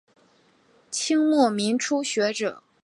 [0.89, 2.63] 清末民初学者。